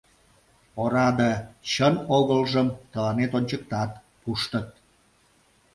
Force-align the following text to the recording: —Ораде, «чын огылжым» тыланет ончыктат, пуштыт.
—Ораде, 0.81 1.31
«чын 1.71 1.95
огылжым» 2.17 2.67
тыланет 2.91 3.31
ончыктат, 3.37 3.91
пуштыт. 4.21 4.67